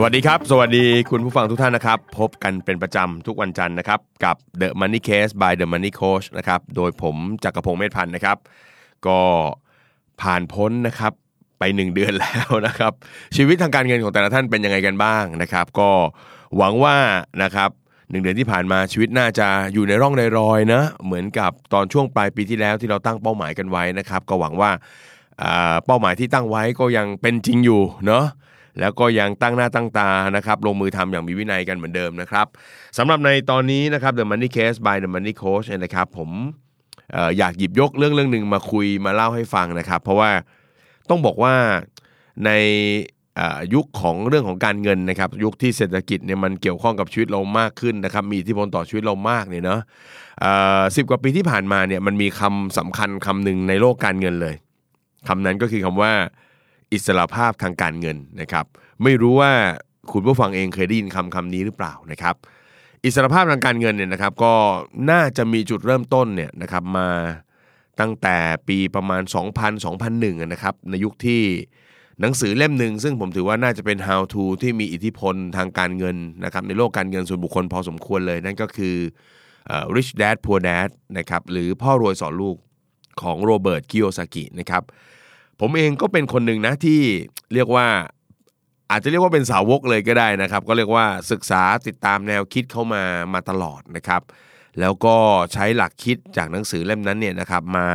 [0.00, 8.36] สวัสดีครับ สวัสดีคุณผู้ฟังทุกท่านนะครับ พบกันเป็นประจำทุกวันจันทร์นะครับ กับ The Money Case by The Money Coach นะครับ โดยผมจักรพงศ์เมธพันธ์นะครับ
[9.06, 9.20] ก็
[10.22, 11.12] ผ่านพ้นนะครับ
[11.58, 12.92] ไป 1 เดือนแล้วนะครับ
[13.36, 15.90] ชีวิตทางการเงินของแต่ละท่านเป็นยังไงกันบ้างนะครับ ก็
[16.56, 16.96] หวังว่า
[17.42, 17.70] นะครับ
[18.10, 24.70] หนึ่งเดือนที่ผ่านมาชีวิตน่าจะอยู่ในร่องในรอยนะเหมือนกับตอนช่วงปลายปีที่แล้วที่เราตั้งเป้าหมายกันไว้นะครับ ก็หวังว่า
[25.42, 28.24] อ่าเป้าหมายที่ตั้งไว้ก็ยังเป็นจริงอยู่เนาะ
[28.80, 32.46] แล้วก็ยังตั้งหน้าตั้งตานะครับลงมือทำอย่างมีวินัยกันเหมือนเดิมนะครับ
[32.98, 36.30] สำหรับในตอนนี้นะครับ The Money Case by The Money Coach เนี่ยนะครับผม
[37.14, 40.30] ออยากหยิบยกเรื่องเรื่องหนึ่งมาคุยมาเล่าให้ฟังนะครับ เพราะว่า
[41.10, 41.54] ต้องบอกว่า
[42.44, 42.50] ใน
[43.74, 49.80] ยุคของเรื่องของการเงินนะครับ ยุคที่เศรษฐกิจเนี่ยมันเกี่ยวข้องกับชีวิตเรามากขึ้นนะครับ มีอิทธิพลต่อชีวิตเรามากเนี่ยเนาะ
[50.96, 54.54] สิบกว่าปีที่ผ่านมาเนี่ยมันมีคำสำคัญคำหนึ่งในโลกการเงินเลย
[55.28, 56.12] คำนั้นก็คือคำว่า
[56.92, 58.66] อิสระภาพทางการเงินนะครับ
[59.02, 59.52] ไม่รู้ว่า
[60.12, 62.34] คุณผู้ฟังเองเคยได้ยินคำคำนี้หรือเปล่านะครับ
[63.04, 64.54] อิสระภาพทางการเงินเนี่ยนะครับ ก็
[65.10, 67.08] น่าจะมีจุดเริ่มต้นเนี่ยนะครับมา
[68.00, 68.36] ตั้งแต่
[68.68, 69.22] ปีประมาณ
[69.54, 69.72] 2000
[70.04, 71.42] 2001นะครับในยุคที่
[72.20, 78.96] หนังสือเล่มหนึ่งซึ่งผมถือว่าน่าจะเป็น how to ที่มีอิทธิพลทางการเงินนะครับในโลกการเงินส่วนบุคคลพอสมควรเลย นั่นก็คือ
[79.94, 82.56] rich dad poor dad นะครับหรือพ่อรวยสอนลูก
[83.22, 84.82] ของโรเบิร์ตกิโอซากินะครับ
[85.60, 87.00] ผมเองก็เป็นคนหนึ่งนะที่
[87.54, 87.86] เรียกว่า
[88.90, 93.02] อาจจะเรียกว่าเป็นสาวกเลยก็ได้นะครับ ก็เรียกว่าศึกษาติดตามแนวคิดเข้ามา
[93.34, 94.22] มาตลอดนะครับ
[94.80, 95.16] แล้วก็
[95.52, 97.86] ใช้หลักคิดจากหนังสือเล่มนั้นเนี่ยนะครับมา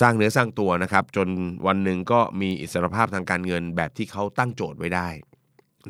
[0.00, 1.28] สร้างเนื้อสร้างตัวนะครับ จน
[1.66, 5.08] วันหนึ่งก็มีอิสรภาพทางการเงินแบบที่เขาตั้งโจทย์ไว้ได้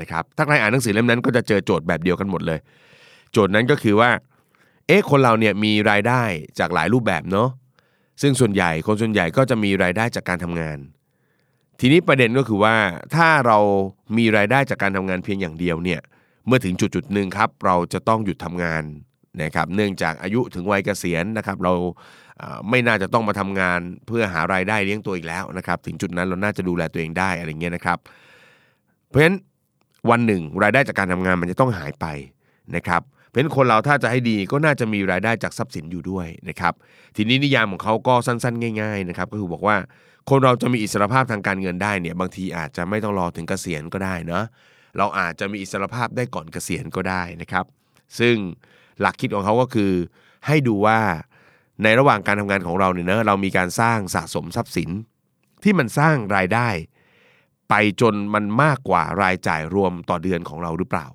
[0.00, 2.58] นะครับถ้าใครอ่านหนังสือเล่มนั้นก็จะเจอโจทย์แบบเดียวกันหมดเลย
[3.32, 4.10] โจทย์นั้นก็คือว่า
[4.86, 6.22] เอ๊ะคนเราเนี่ยมีรายได้
[6.58, 7.48] จากหลายรูปแบบเนาะ
[8.20, 10.78] ซึ่งส่วนใหญ่คนส่วนใหญ่ก็จะมีรายได้จากการทำงาน
[11.80, 12.76] ทีนี้ประเด็นก็คือว่า
[13.14, 13.58] ถ้าเรา
[14.16, 16.00] มีรายได้จากการทำงานเพียงอย่างเดียวเนี่ย
[16.46, 18.82] เมื่อถึงจุดจุดหนึ่งครับเราจะต้องหยุดทำงาน
[19.42, 21.72] นะครับเนื่องจากอายุถึงวัยเกษียณนะครับเรา
[22.70, 27.98] ไม่น่าจะต้องมาทำงานเพื่อหารายได้เลี้ยงตัวอีกแล้วนะครับถึงจุดนั้นเราน่าจะดูแลตัวเองได้อะไรเงี้ยนะครับ
[29.08, 29.36] เพราะฉะนั้น
[30.10, 32.06] วันหนึ่งรายได้จากการทำงานมันจะต้องหายไป
[32.76, 36.74] นะครับเพราะฉะนั้นคนเราถ้าจะให้ดีก็น่าจะมีรายได้จากทรัพย์สินอยู่ด้วยนะครับ
[37.16, 39.76] ทีนี้นิยามของเขาก็สั้นๆ ง่าย ๆนะครับ ก็คือบอกว่า
[40.30, 44.44] คนเราจะมีอิสรภาพทางการเงินได้เนี่ยบางทีอาจจะไม่ต้องรอถึงเกษียณก็ได้เนาะ
[44.98, 47.64] เราอาจจะมีอิสรภาพได้ก่อนเกษียณก็ได้นะครับ
[48.18, 48.36] ซึ่ง
[49.00, 49.92] หลักคิดของเขาก็คือ
[50.46, 50.98] ให้ดูว่า
[51.82, 54.90] ในระหว่างการทำงานของเราเนี่ยนะเรามีการสร้างสะสมทรัพย์สิน
[55.62, 56.68] ที่มันสร้างรายได้
[57.70, 61.06] ไปจนมันมากกว่ารายจ่ายรวมต่อเดือนของเราหรือเปล่า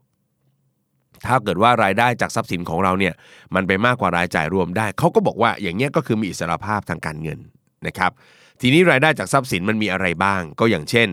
[1.26, 3.14] ถ้าเกิดว่ารายได้จากทรัพย์สินของเราเนี่ย
[3.56, 7.40] มันไปมากกว่ารายจ่ายรวมได้เขาก็บอกว่าอย่างเงี้ยก็คือมีอิสรภาพทางการเงิน
[7.88, 8.12] นะครับ
[8.62, 11.10] ทีนี้รายได้จากทรัพย์สินมันมีอะไรบ้าง ก็อย่างเช่น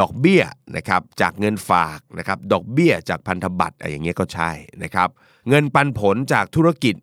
[0.00, 0.42] ดอกเบี้ย
[0.76, 4.50] นะครับจากเงินฝากนะครับดอกเบี้ยจากพันธบัตรอะไรอย่างเงี้ยก็ใช่
[4.82, 5.08] นะครับ
[5.48, 6.94] เงินปันผลจากธุรกิจ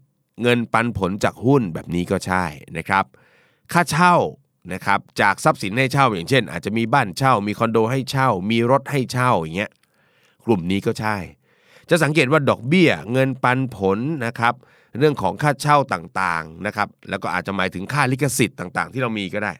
[0.44, 2.44] เงินปันผลจากหุ้นแบบนี้ก็ใช่
[2.78, 3.06] นะครับ
[3.74, 4.16] ค่าเช่า
[4.74, 9.72] นะครับจากทรัพย์สินให้เช่า อย่างเช่น อาจจะมีบ้านเช่า มีคอนโดให้เช่า มีรถให้เช่าอย่างเงี้ย
[10.46, 11.16] กลุ่มนี้ก็ใช่
[11.90, 14.54] จะสังเกตว่าดอกเบี้ย เงินปันผลนะครับ
[15.00, 19.54] เรื่องของค่าเช่าต่างๆนะครับ แล้วก็อาจจะหมายถึงค่าลิขสิทธิ์ต่างๆ ที่เรามีก็ได้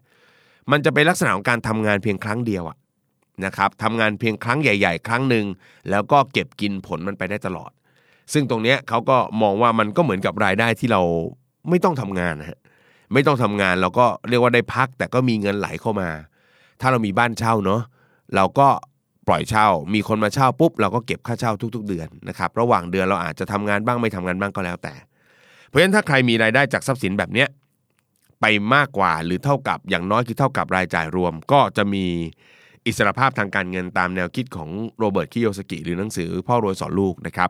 [0.72, 2.78] มันจะเป็นลักษณะของการทำงานเพียงครั้งเดียวอะ
[3.46, 5.46] นะครับทำงานเพียงครั้งใหญ่ ๆ ครั้งหนึ่ง
[5.90, 7.72] แล้วก็เก็บกินผลมันไปได้ตลอด
[8.34, 11.02] ซึ่งตรงนี้เขาก็มองว่ามันก็เหมือนกับรายได้ที่เรา
[11.70, 12.60] ไม่ต้องทำงานนะฮะ
[13.14, 16.10] ไม่ต้องทำงานเราก็เรียกว่าได้พัก แต่ก็มีเงินไหลเข้ามา
[16.82, 17.82] ถ้าเรามีบ้านเช่าเนาะ
[18.36, 18.68] เราก็
[19.28, 24.94] ปล่อยเช่า มีคนมาเช่าปุ๊บเราก็เก็บค่าเช่าทุก ๆ เดือนนะครับระหว่างเดือนเราอาจจะทำงานบ้างไม่ทำงานบ้างก็แล้วแต่
[25.68, 27.48] เพราะฉะนั้นถ้าใครมีรายได้จากทรัพย์สินแบบเนี้ย
[28.42, 32.06] ไปมากกว่าหรือเท่ากับอย่างน้อยคือเท่ากับรายจ่ายรวม ก็จะมี
[32.86, 37.50] อิสรภาพทางการเงินตามแนวคิดของโรเบิร์ตคิโยสกิหรือหนังสือพ่อรวยสอนลูกนะครับ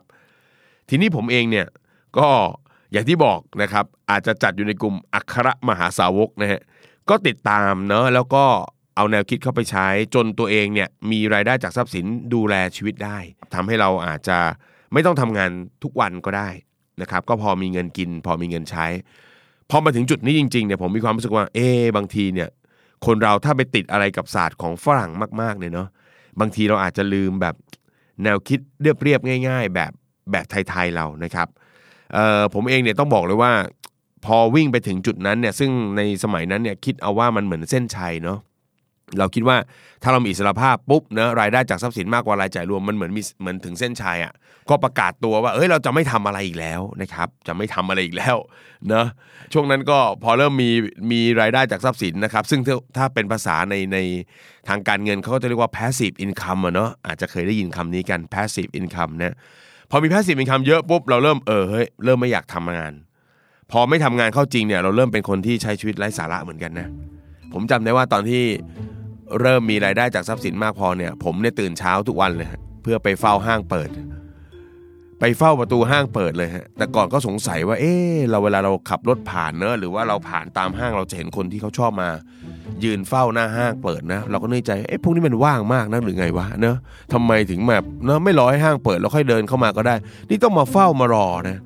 [0.88, 1.66] ทีนี้ผมเองเนี่ย
[2.18, 2.28] ก็
[2.92, 6.60] อย่างที่บอกนะครับอาจจะจัดอยู่ในกลุ่มอัครมหาสาวกนะฮะ
[7.08, 8.44] ก็ติดตามเนอะแล้วก็
[8.98, 13.18] เอาแนวคิดเข้าไปใช้ จนตัวเองเนี่ยมีรายได้จากทรัพย์สินดูแลชีวิตได้
[13.54, 14.38] ทำให้เราอาจจะ
[14.92, 15.50] ไม่ต้องทำงาน
[15.82, 16.48] ทุกวันก็ได้
[17.02, 18.86] นะครับ ก็พอมีเงินกิน พอมีเงินใช้
[19.70, 22.48] พอมาถึงจุดนี้จริงๆเนี่ยผมมีความรู้สึกว่าเอ๊บางทีเนี่ย
[23.06, 25.10] คนเราถ้าไปติดอะไรกับศาสตร์ของฝรั่ง
[25.40, 25.88] มากๆเนี่ยเนาะ
[26.40, 27.54] บางทีเราอาจจะลืมแบบ
[28.24, 29.92] แนวคิดเรียบๆง่าย ๆ แบบ
[30.30, 31.48] แบบไทยๆเรานะครับ
[32.14, 33.52] เอ่อผมเองเนี่ยต้องบอกเลยว่า
[34.24, 38.38] พอวิ่งไปถึงจุดนั้นเนี่ยซึ่งในสมัยนั้นเนี่ยคิดเอาว่ามันเหมือนเส้นชัยเนาะ
[39.18, 39.56] เราคิดว่า
[40.02, 44.32] ถ้าเรามีอิสรภาพปุ๊บเนะรายได้จากทรัพย์สินมากกว่ารายจ่ายรวมมันเหมือนมีเหมือนถึงเส้นชัยอะ
[44.70, 48.36] ก็ประกาศตัวว่าเอ้ยเราจะไม่ทำอะไรอีกแล้วนะครับจะไม่ทำอะไรอีกแล้ว
[48.88, 49.06] เนะ
[49.52, 50.70] ช่วงนั้นก็พอเริ่มมี
[51.10, 52.60] มีรายได้จากทรัพย์สินนะครับ ซึ่ง
[52.96, 53.98] ถ้าเป็นภาษาในใน
[54.68, 59.36] ทางการเงินเขาก็จะเรียกว่า passive income อะเนาะอาจจะเคยได้ยินคำนี้กัน passive income นะ
[59.90, 62.92] พอมี passive income เยอะปุ๊บเราเริ่มเออเฮ้ยเริ่มไม่อยากทำงาน
[63.70, 66.88] พอไม่ทำงานเข้าจริงเนี่ยเราเริ่มเป็นคนที่ใช้ชีวิตไร้สาระเหมือนกันนะ
[67.52, 68.44] ผมจำได้ว่าตอนที่
[69.40, 72.48] เริ่มมีรายได้จากทรัพย์สินมากพอเนี่ย ผมเนี่ยตื่นเช้าทุกวันเลย
[72.82, 73.90] เพื่อไปเฝ้าห้างเปิด
[75.20, 77.84] ไปเฝ้าประตูห้างเปิดเลยฮะแต่ก่อนก็สงสัยว่า เอ
[78.14, 82.08] อเราเวลาเราขับรถผ่านเนอะหรือว่าเราผ่านตามห้างเราจะเห็นคนที่เขาชอบมา
[82.84, 86.76] ยืนเฝ้าหน้าห้างเปิดนะ เราก็นึกใจเอ๊ะพวกนี้มันว่างมากนะหรือไงวะเนอะ
[87.12, 89.94] ทำไมถึงแบบเนอะไม่รอให้ห้างเปิดแล้วค่อยเดินเข้ามาก็ได้
[90.28, 91.58] นี่ต้องมาเฝ้ามารอนะ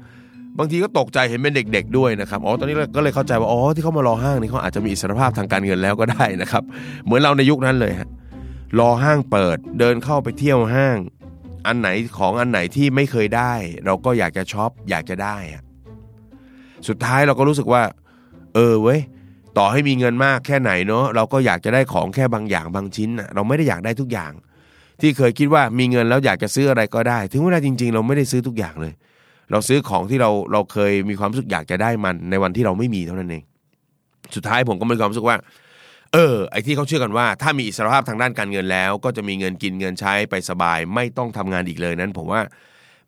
[0.58, 6.62] บางทีก็ตกใจเห็นเป็นเด็ก ๆ ด้วยนะครับอ๋อตอนนี้ก็เลยเข้าใจว่าอ๋อที่เขามารอห้างนี่เขาอาจจะมีอิสรภาพทางการเงินแล้วก็ได้นะครับ
[7.04, 8.08] เหมือนเราในยุคนั้นเลยฮะ
[8.78, 10.96] รอห้างเปิดเดินเข้าไปเที่ยวห้าง
[11.66, 11.88] อันไหน
[12.18, 13.52] ของอันไหนที่ไม่เคยได้
[13.86, 15.62] เราก็อยากจะช็อปอยากจะได้อะ
[16.88, 17.82] สุดท้ายเราก็รู้สึกว่า
[18.54, 19.00] เออเว้ย
[19.58, 24.32] ต่อให้มีเงินมากแค่ไหนเนาะเราก็อยากจะได้ของแค่บางอย่างบางชิ้นนะเราไม่ได้อยากได้ทุกอย่าง
[25.00, 28.92] ที่เคยคิดว่ามีเงินแล้วอยากจะซื้ออะไรก็ได้ ถึงเวลาจริง ๆ เราไม่ได้ซื้อทุกอย่างเลย
[29.50, 33.42] เราซื้อของที่เราเราเคยมีความรู้สึกอยากจะได้มันในวันที่เราไม่มีเท่านั้นเอง
[34.36, 35.36] สุดท้ายผมก็มีความรู้สึกว่า
[36.12, 42.40] เออ ไอ้ที่เขาเชื่อกันว่า ถ้ามีอิสรภาพทางด้านการเงินแล้ว ก็จะมีเงินกินเงินใช้ไปสบาย ไม่ต้องทำงานอีกเลยนั้น ผมว่า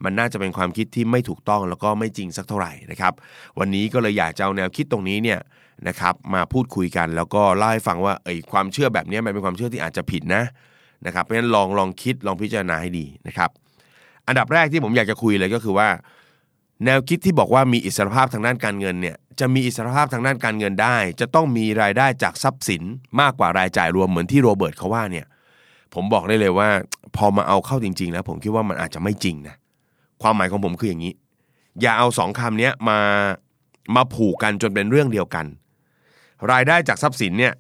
[0.05, 3.13] มันน่าจะเป็นความคิดที่ไม่ถูกต้องแล้วก็ไม่จริงสักเท่าไหร่นะครับ
[3.59, 5.41] วันนี้ก็เลยอยากจะเอาแนวคิดตรงนี้เนี่ย
[5.89, 10.43] นะครับมาพูดคุยกันแล้วก็เล่าให้ฟังว่าไอ้ความเชื่อแบบนี้มันเป็นความเชื่อที่อาจจะผิดนะ
[11.07, 13.51] นะครับเพราะฉะนั้นลองลองคิดลองพิจารณาให้ดีนะครับ
[14.29, 15.89] อันดับแรกที่ผมอยากจะคุยเลยก็คือว่า
[16.85, 22.83] แนวคิดที่บอกว่ามีอิสรภาพทางด้านการเงินเนี่ยจะมีอิสรภาพทางด้านการเงินได้ จะต้องมีรายได้จากทรัพย์สิน
[23.21, 25.27] มากกว่ารายจ่ายรวมเหมือนที่โรเบิร์ตเขาว่าเนี่ย
[25.95, 26.69] ผมบอกได้เลยว่า
[27.17, 29.57] พอมาเอาเข้าจริง ๆ แล้วผมคิดว่ามันอาจจะไม่จริงนะ
[30.23, 31.15] ความหมายของผมคืออย่างนี้
[31.81, 32.99] อย่าเอาสองคำนี้มา
[33.97, 35.47] มาผูกกันจนเป็นเรื่องเดียวกัน
[36.53, 37.55] รายได้จากทรัพย์สินเนี่ย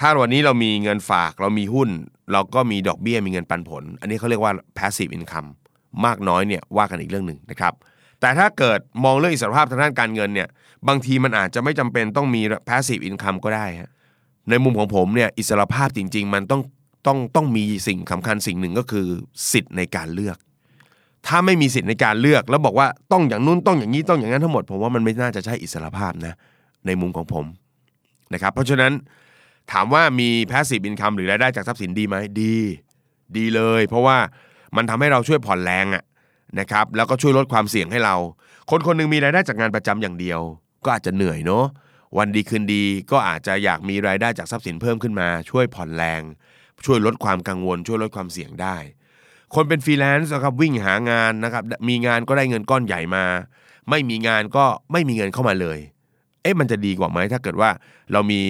[0.00, 1.88] ถ้าวันนี้เรามีเงินฝากเรามีหุ้น
[2.32, 5.48] เราก็มีดอกเบี้ยมีเงินปันผล อันนี้เขาเรียกว่า passive income
[6.04, 7.74] มากน้อยเนี่ยว่ากันอีกเรื่องหนึ่งนะครับ
[8.20, 10.48] แต่ถ้าเกิดมองเรื่องอิสรภาพทางด้านการเงินเนี่ย
[10.88, 13.90] บางทีมันอาจจะไม่จำเป็นต้องมี passive income ก็ได้ฮะ
[14.50, 16.62] ในมุมของผมเนี่ยอิสรภาพจริง ๆ มันต้อง
[17.06, 19.06] ต้องต้องมีสิ่งสำคัญสิ่งหนึ่งก็คือ
[19.52, 20.36] สิทธิ์ในการเลือก
[21.26, 26.34] ถ้าไม่มีสิทธิ์ในการเลือกแล้วบอกว่าต้องอย่างนู้นต้องอย่างนี้ต้องอย่างนั้นทั้งหมด ผมว่ามันไม่น่าจะใช่อิสรภาพนะ
[26.86, 27.44] ในมุมของผม
[28.32, 28.92] นะครับเพราะฉะนั้น
[29.72, 32.54] ถามว่ามี passive income หรือรายได้จากทรัพย์สินดีไหมดี
[33.36, 34.16] ดีเลย เพราะว่า
[34.76, 36.02] มันทำให้เราช่วยผ่อนแรงอะ
[36.58, 38.16] นะครับแล้วก็ช่วยลดความเสี่ยงให้เรา
[38.70, 40.40] คนคนหนึงมีรายได้จากงานประจำอย่างเดียว
[40.84, 41.64] ก็อาจจะเหนื่อยเนาะ
[42.18, 46.22] วันดีคืนดีก็อาจจะอยากมีรายได้จากทรัพย์สินเพิ่มขึ้นมา ช่วยผ่อนแรง
[46.86, 48.76] ช่วยลดความกังวล ช่วยลดความเสี่ยงได้
[49.54, 53.24] คนเป็นฟรีแลนซ์นะครับวิ่งหางานนะครับมีงานก็ได้เงินก้อนใหญ่มา
[53.90, 55.78] ไม่มีงานก็ไม่มีเงินเข้ามาเลย
[56.42, 57.70] เอ๊ะมันจะดีกว่าไหมถ้าเกิดว่า
[58.12, 58.40] เรามี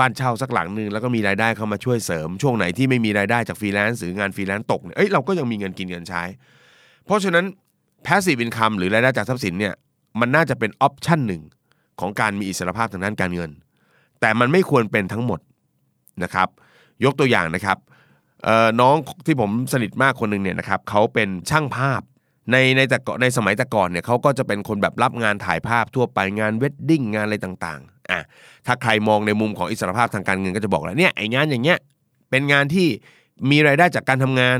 [0.00, 6.22] บ้านเช่าสักหลังหนึ่งแล้วก็มีรายได้เข้ามาช่วยเสริม ช่วงไหนที่ไม่มีรายได้จากฟรีแลนซ์หรืองานฟรีแลนซ์ตกเนี่ยเอ้ยเราก็ยังมีเงินกินเงินใช้
[7.04, 7.44] เพราะฉะนั้น
[8.06, 9.74] passive income หรือรายได้จากทรัพย์สินเนี่ย
[10.20, 11.42] มันน่าจะเป็น option หนึ่ง
[12.00, 13.50] ของการมีอิสรภาพทางด้านการเงิน
[14.20, 15.40] แต่มันไม่ควรเป็นทั้งหมด
[16.22, 16.48] นะครับ
[17.04, 17.78] ยกตัวอย่างนะครับ
[18.80, 22.00] น้องที่ผมสนิทมากคนหนึ่งเนี่ยนะครับเขาเป็นช่างภาพ
[22.52, 28.20] ในในแต่ก่อนในสมัยแต่ก่อนเนี่ยเขาก็จะเป็นคนแบบรับงานถ่ายภาพทั่วไปงาน wedding งานอะไรต่างๆอะ
[28.66, 31.78] ถ้าใครมองในมุมของอิสรภาพทางการเงินก็จะบอกแล้วเนี่ยไอ้งานอย่างเงี้ย
[32.30, 32.86] เป็นงานที่
[33.50, 34.58] มีรายได้จากการทำงาน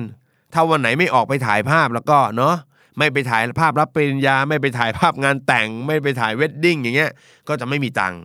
[0.55, 2.55] ถ้าวันไหนไม่ออกไปถ่ายภาพแล้วก็เนาะ
[2.99, 7.11] ไม่ไปถ่ายภาพรับปริญญา ไม่ไปถ่ายภาพงานแต่ง ไม่ไปถ่าย wedding อย่างเงี้ย
[7.49, 8.21] ก็จะไม่มีตังค์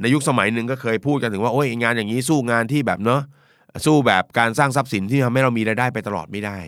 [0.00, 3.22] ในยุคสมัยหนึ่งก็เคยพูดกันถึงว่าโอ้ยงานอย่างนี้สู้งานที่แบบเนาะ
[3.86, 6.58] สู้แบบการสร้างทรัพย์สินที่ทำให้เรามีรายได้ไปตลอดไม่ได้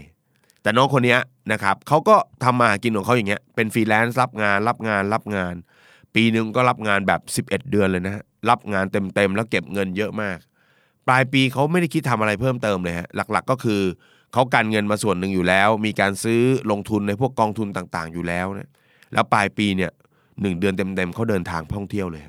[0.62, 1.16] แต่น้องคนนี้
[1.52, 5.54] นะครับเขาก็ทำมาหากินของเขาอย่างเงี้ยเป็นฟรีแลนซ์รับงานรับงานรับงาน
[6.14, 10.38] ปีหนึ่งก็รับงานแบบ 11 เดือนเลยนะรับงานเต็มๆแล้วเก็บเงินเยอะมาก
[11.09, 13.83] ปลายปีเขาไม่ได้คิดทำอะไรเพิ่มเติมเลยฮะหลัก ๆ ก็คือ
[14.35, 18.71] เขาการเงินมาส่วนหนึ่งอยู่แล้ว มีการซื้อลงทุนในพวกกองทุนต่างๆ อยู่แล้วนะ
[19.12, 19.91] แล้วปลายปีเนี่ย
[20.41, 22.23] หนึ่งเดือนเต็มๆเขาเดินทางท่องเที่ยวเลย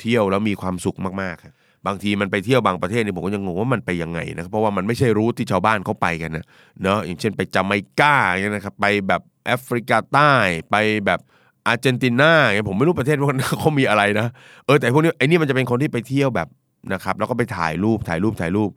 [0.00, 1.52] เที่ยวแล้วมีความสุขมากๆครับ
[1.86, 6.44] บางทีมันไปเที่ยวบางประเทศนี่ผมก็ยังงงว่ามันไปยังไงนะครับเพราะว่ามันไม่ใช่รูทที่ชาวบ้านเขาไปกันนะ
[6.82, 10.32] เนาะอย่างเช่นไปจาไมกาย่าเงี้ยนะครับไปแบบแอฟริกาใต้
[10.70, 11.20] ไปแบบ
[11.66, 14.26] อาร์เจนตินาเงี้ยผมไม่รู้ประเทศพวกนั้นเขามีอะไรนะ
[14.66, 16.48] เออแต่พวกนี้ไอ้นี่มันจะเป็นคนที่ไปเที่ยวแบบ
[16.92, 18.70] นะครับแล้วก็ไปถ่ายรูปถ่ายรูปถ่ายรูป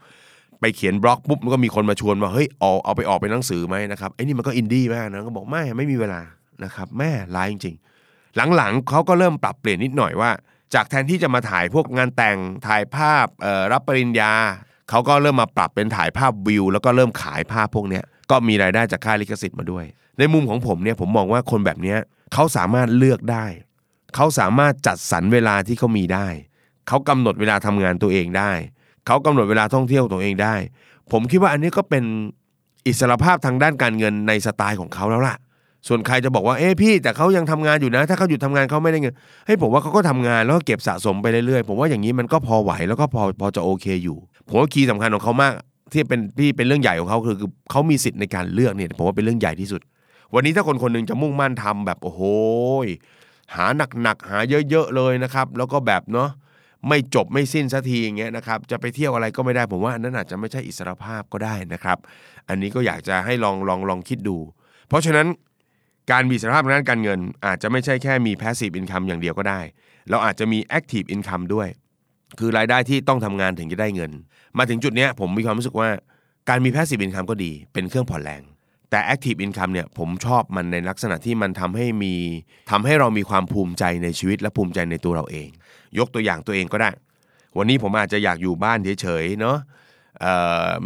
[0.61, 6.21] ไปเขียนบล็อกปุ๊บมันก็มีคนมาชวนว่าเฮ้ยเอาเอาไปออกเป็นหนังสือไหมนะครับไอ้นี่มันก็อินดี้มากนะก็บอกไม่ไม่มีเวลา
[6.63, 7.75] นะครับแม่ร้ายจริง
[8.05, 10.31] ๆ หลังๆเขาก็เริ่มปรับเปลี่ยนนิดหน่อยว่า
[10.73, 12.37] จากแทนที่จะมาถ่ายพวกงานแต่ง
[12.67, 13.25] ถ่ายภาพ
[13.71, 14.33] รับปริญญา
[14.89, 19.85] เขาก็เริ่มมาปรับเป็นถ่ายภาพวิว แล้วก็เริ่มขายภาพพวกเนี้ยก็มีรายได้จากค่าลิขสิทธิ์มาด้วย
[20.17, 21.99] ในมุมของผมเนี่ยผมมองว่าคนแบบเนี้ย
[22.33, 23.45] เขาสามารถเลือกได้
[24.15, 26.27] เขาสามารถจัดสรรเวลาที่เขามีได้
[26.87, 28.51] เขากำหนดเวลาทำงานตัวเองได้
[29.05, 30.55] เขากำหนดเวลาท่องเที่ยวตัวเองได้
[31.11, 32.03] ผมคิดว่าอันนี้ก็เป็น
[32.87, 35.35] อิสรภาพทางด้านการเงินในสไตล์ของเขาแล้วล่ะ
[35.87, 39.13] ส่วนใครจะบอกว่าเอ้พี่แต่เขายังทำงานอยู่นะ ถ้าเขาหยุดทำงานเขาไม่ได้เงิน
[39.47, 44.17] ให้ผมว่าเขาก็ทำงานแล้วก็เก็บสะสมไปเรื่อยๆผมว่าอย่างนี้มันก็พอไหวแล้วก็พอพอจะโอเคอยู่
[44.47, 45.53] ผมว่าคีย์สำคัญของเขามาก
[45.93, 47.35] ที่เป็นที่เป็นเรื่องใหญ่ของเขาคือ
[47.71, 49.81] เขามีสิทธิ์ในการเลือกเนี่ยผมว่าเป็นเรื่องใหญ่ที่สุด
[50.33, 52.21] วันนี้ถ้าคนคนหนึงจะมุ่งมั่นทำแบบโอ้โห
[53.55, 53.65] หา
[54.03, 54.37] หนักๆหา
[54.69, 56.29] เยอะๆเลยนะครับ แล้วก็แบบเนาะ
[56.87, 61.97] ไม่จบไม่สิ้นสักทีอย่างเงี้ยนะครับจะไปเที่ยวอะไรก็ไม่ได้ผมว่าอันนั้นอาจจะไม่ใช่อิสรภาพก็ได้นะครับ
[62.49, 64.37] อันนี้ก็อยากจะให้ลองลองลองคิดดู
[64.87, 65.27] เพราะฉะนั้น
[66.11, 69.59] การมีอิสรภาพงด้านการเงิน อาจจะไม่ใช่แค่มี passive income อย่างเดียวก็ได้
[70.09, 71.67] เราอาจจะมี active income ด้วย
[72.39, 74.11] คือรายได้ที่ต้องทำงานถึงจะได้เงิน
[74.57, 75.89] มาถึงจุดเนี้ยผมมีความรู้สึกว่า
[76.49, 78.43] การมี passive income ก็ดีเป็นเครื่องผ่อนแรง
[78.89, 82.13] แต่ active income เนี่ยผมชอบมันในลักษณะที่มันทำให้มี
[82.71, 85.49] ทำให้เรามีความภูมิใจในชีวิตและภูมิใจในตัวเราเอง
[85.99, 86.89] ยกตัวอย่างตัวเองก็ได้
[87.57, 89.57] วันนี้ผมอาจจะอยากอยู่บ้านเฉยๆเนาะ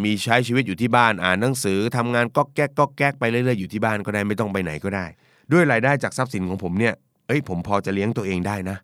[0.03, 5.05] มีใช้ชีวิตอยู่ที่บ้านอ่านหนังสือทำงานก็แก๊กก็แก๊กไปเรื่อยๆอยู่ที่บ้านก็ได้ไม่ต้องไปไหนก็ได้
[5.51, 6.93] ด้วยรายได้จากทรัพย์สินของผมเนี่ย
[7.27, 8.77] เอ้ยผมพอจะเลี้ยงตัวเองได้นะ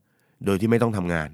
[0.45, 1.29] โดยที่ไม่ต้องทำงาน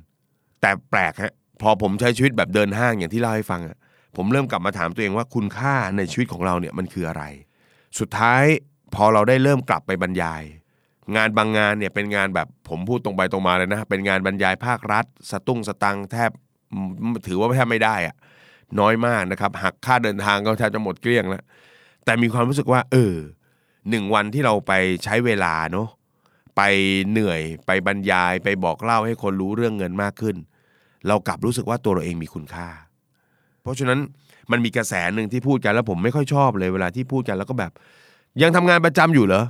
[0.62, 3.78] แต่แปลกฮะพอผมใช้ชีวิตแบบเดินห้างอย่างที่เล่าให้ฟังอะ
[4.16, 7.24] ผมเริ่มกลับมาถามตัวเองว่าคุณค่าในชีวิตของเราเนี่ยมันคืออะไร
[8.00, 8.44] สุดท้าย
[8.96, 10.44] พอเราได้เริ่มกลับไปบรรยาย
[11.16, 16.32] งานบางงานเนี่ยเป็นงานแบบผมพูดตรงไปตรงมาเลยนะ เป็นงานบรรยายภาครัฐ สตุ้งสตังแทบ
[17.28, 18.16] ถือว่าแทบไม่ได้อะ
[18.80, 21.44] น้อยมากนะครับหักค่าเดินทางก็แทบจะหมดเกลี้ยงแล้ว
[22.06, 23.16] แต่มีความรู้สึกว่า เออ
[23.90, 24.72] หนึ่งวันที่เราไป
[25.04, 25.88] ใช้เวลาเนาะ
[26.58, 26.62] ไป
[27.10, 30.36] เหนื่อยไปบรรยายไปบอกเล่าให้คนรู้เรื่องเงินมากขึ้น
[31.08, 32.68] เรากลับรู้สึกว่าตัวเราเองมีคุณค่า
[33.62, 34.00] เพราะฉะนั้น
[34.52, 37.72] มันมีกระแสหนึ่งที่พูดกันแล้วผมไม่ค่อยชอบเลยเวลาที่พูดกันแล้วก็แบบ
[38.42, 39.44] ยังทำงานประจำอยู่เหรอ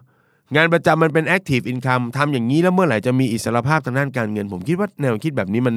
[0.55, 5.75] งานประจำมันเป็น active income ทำอย่างนี้แล้วเมื่อไหร่จะมีอิสรภาพทางด้านการเงิน ผมคิดว่าแนวคิดแบบนี้มัน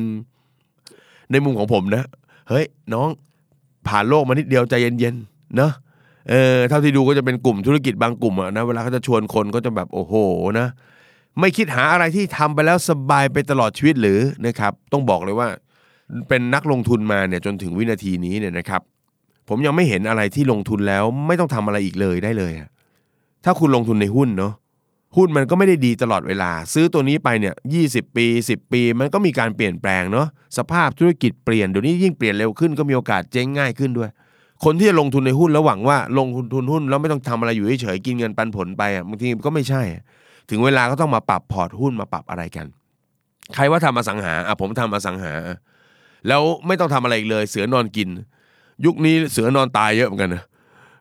[1.30, 2.04] ในมุมของผมนะ
[2.48, 3.08] เฮ้ย น้อง
[3.88, 5.72] ผ่านโลกมานิดเดียวใจเย็นๆเนอะ
[6.30, 10.14] เออเท่าที่ดูก็จะเป็นกลุ่มธุรกิจบางกลุ่มอะนะเวลาเขาจะชวนคนก็จะแบบโอ้โห
[10.58, 10.66] นะ
[11.40, 15.48] ไม่คิดหาอะไรที่ทำไปแล้วสบายไปตลอดชีวิตหรือนะครับ ต้องบอกเลยว่า
[16.28, 18.82] เป็นนักลงทุนมาเนี่ยจนถึงวินาทีนี้เนี่ยนะครับ
[19.48, 22.68] ผมยังไม่เห็นอะไรที่ลงทุนแล้วไม่ต้องทำอะไรอีกเลยได้เลยอะ
[23.44, 24.52] ถ้าคุณลงทุนในหุ้นเนาะ
[25.16, 27.82] หุ้นมันก็ไม่ได้ดีตลอดเวลา ซื้อตัวนี้ไปเนี่ยยี
[28.16, 30.26] ปี 10 ปี มันก็มีการเปลี่ยนแปลงเนาะ
[30.58, 34.10] สภาพธุรกิจเปลี่ยนเดี๋ยวนี้ยิ่งเปลี่ยนเร็วขึ้นก็มีโอกาสเจ๊งง่ายขึ้นด้วย
[34.64, 39.82] คนที่จะลงทุนในหุ้นแล้วหวังว่าลงทุนหุ้นแล้วไม่ต้องทำอะไรอยู่เฉยๆกินเงินปันผลไปอะบางทีก็ไม่ใช่
[40.50, 42.66] ถึงเวลาก็ต้องมาปรับพอร์ตหุ้นมาปรับอะไรกัน
[43.54, 45.32] ใครว่าทำอสังหาอะผมทำอสังหา
[46.28, 48.08] แล้วไม่ต้องทำอะไรเลย เสือนอนกิน
[48.84, 50.44] ยุคนี้เสือนอนตายเยอะเหมือนกันนะ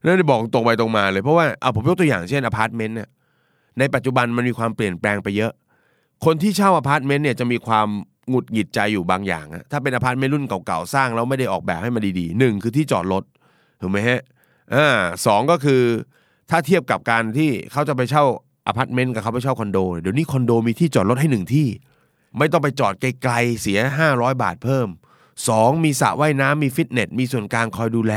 [0.05, 3.09] นั่นได้บอกตรงไปตรงมาเลย เพราะว่าเอาผมยกตัวอย่างเช่นอพาร์ตเมนต์เนี่ย
[3.79, 5.51] ในปัจจุบันมันมีความเปลี่ยนแปลงไปเยอะ
[6.25, 7.87] คนที่เช่าอพาร์ตเมนต์เนี่ยจะมีความ
[8.29, 13.23] หงุดหงิดใจอยู่บางอย่างถ้าเป็นอพาร์ตเมนต์รุ่นเก่าๆสร้างแล้วไม่ได้ออกแบบให้มันดีๆหนึ่งคือที่จอดรถ
[13.81, 14.21] ถูกไหมฮะ
[14.73, 14.87] อ่า
[15.25, 15.81] สองก็คือ
[16.49, 18.23] ถ้าเทียบกับการที่เขาจะไปเช่า
[18.67, 21.67] อพาร์ตเมนต์กับเขาไปเช่าคอนโดเดี๋ยวนี้คอนโดมีที่จอดรถให้หนึ่งที่
[22.37, 23.79] ไม่ต้องไปจอดไกลๆเสีย
[24.11, 24.87] 500 บาทเพิ่ม
[25.35, 25.83] 2.
[25.83, 28.13] มีสระว่ายน้ำมีฟิตเนสมีส่วนกลางคอยดูแล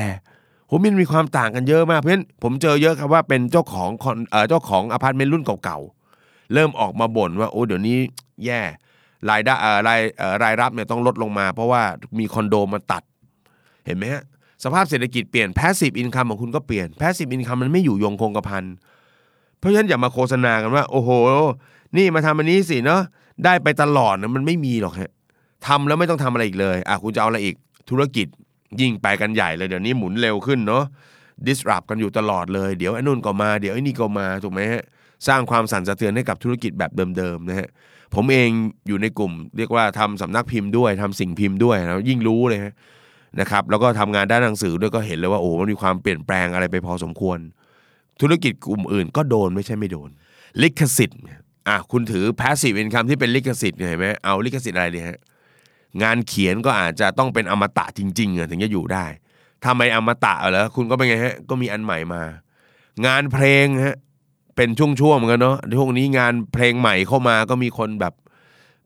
[0.74, 7.96] ผมมันมีความต่างกันเยอะมากเพราะฉะนั้นผมเจอเยอะครับว่าเป็นเจ้าของคอนเอ่อเจ้าของอพาร์ตเมนต์รุ่นเก่าๆ เริ่มออกมาบ่นว่าโอ้เดี๋ยวนี้
[8.44, 8.60] แย่
[9.30, 11.82] รายได้เอ่อรายเอ่อรายรับเนี่ยต้องลดลงมา เพราะว่า
[12.18, 13.02] มีคอนโดมาตัด
[13.86, 14.22] เห็นไหมฮะ
[14.64, 18.64] สภาพเศรษฐกิจเปลี่ยน passive income ของคุณก็เปลี่ยน passive income มันไม่อยู่ยงคงกระพัน
[19.58, 21.10] เพราะฉะนั้นอย่ามาโฆษณากันว่า โอ้โห
[21.96, 23.02] นี่มาทำอันนี้สิเนาะ
[23.44, 25.10] ได้ไปตลอดนะมันไม่มีหรอกฮะ
[25.66, 27.56] ทำแล้วไม่ต้องทำอะไรอีกเลยอะคุณจะเอาอะไรอีก
[27.90, 28.26] ธุรกิจ
[28.80, 30.84] ยิ่งไปกันใหญ่เลยเดี๋ยวนี้หมุนเร็วขึ้นเนาะ
[31.46, 34.82] disrupt กันอยู่ตลอดเลย เดี๋ยวไอ้นู่นก็มาเดี๋ยวไอ้นี่ก็มาถูกไหมฮะ
[35.28, 37.68] สร้างความสั่นสะเทือนให้กับธุรกิจแบบเดิมๆนะฮะ
[38.14, 38.50] ผมเอง
[38.88, 42.72] อยู่ในกลุ่ม เรียกว่าทำสำนักพิมพ์ด้วยทำสิ่งพิมพ์ด้วยแล้วยิ่งรู้เลยฮะ
[43.40, 47.38] นะครับแล้วก็ทำงานด้านหนังสือด้วยก็เห็นเลยว่าโอ้มันมีความเปลี่ยนแปลงอะไรไปพอสมควร
[48.20, 50.10] ธุรกิจกลุ่มอื่นก็โดนไม่ใช่ไม่โดน
[50.62, 51.20] ลิขสิทธิ์
[51.68, 55.18] อะคุณถือ passive income ที่เป็นลิขสิทธิ์เห็นไหมเอาลิขสิทธิ์อะไรเนี่ยฮะ
[56.02, 59.06] งานเขียนก็อาจจะต้องเป็นอมตะจริงๆถึงจะอยู่ได้
[59.62, 62.22] ถ้าไมอมตะเหรอคุณก็เป็นไงฮะก็มีอันใหม่มา
[63.06, 63.96] งานเพลงฮะ
[64.56, 68.14] เป็นช่วงๆเหมือนกันเนาะช่วงนี้งานเพลงใหม่เข้ามาก็มีคนแบบ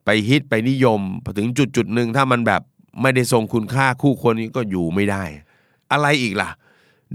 [0.05, 2.61] ไปฮิตไปนิยมพอถึงจุดจุดๆหนึ่งถ้ามันแบบ
[3.01, 5.23] ไม่ได้ทรงคุณค่าคู่คนนี้ก็อยู่ไม่ได้
[5.91, 6.49] อะไรอีกล่ะ